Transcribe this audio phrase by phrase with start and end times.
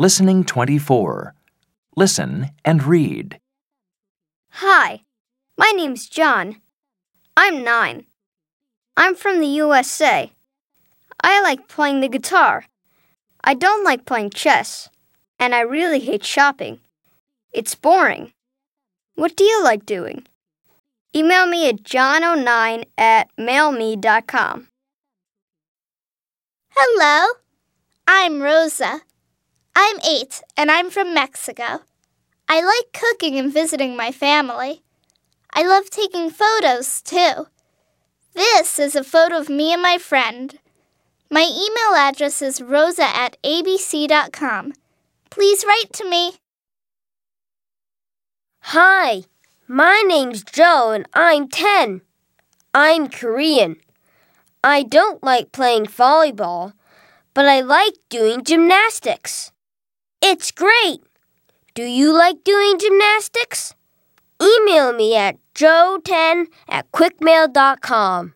[0.00, 1.34] Listening 24.
[1.96, 3.40] Listen and read.
[4.50, 5.00] Hi,
[5.56, 6.60] my name's John.
[7.36, 8.06] I'm nine.
[8.96, 10.30] I'm from the USA.
[11.20, 12.66] I like playing the guitar.
[13.42, 14.88] I don't like playing chess.
[15.40, 16.78] And I really hate shopping.
[17.52, 18.32] It's boring.
[19.16, 20.28] What do you like doing?
[21.12, 24.68] Email me at john09 at mailme.com.
[26.70, 27.32] Hello,
[28.06, 29.00] I'm Rosa.
[29.80, 31.82] I'm eight and I'm from Mexico.
[32.48, 34.82] I like cooking and visiting my family.
[35.54, 37.46] I love taking photos too.
[38.34, 40.58] This is a photo of me and my friend.
[41.30, 44.72] My email address is rosa at abc.com.
[45.30, 46.32] Please write to me.
[48.74, 49.22] Hi,
[49.68, 52.00] my name's Joe and I'm 10.
[52.74, 53.76] I'm Korean.
[54.64, 56.72] I don't like playing volleyball,
[57.32, 59.52] but I like doing gymnastics.
[60.20, 61.00] It's great.
[61.74, 63.74] Do you like doing gymnastics?
[64.42, 68.34] Email me at joe10 at quickmail.com.